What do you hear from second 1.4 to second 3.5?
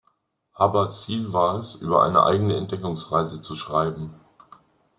es, über eine eigene Entdeckungsreise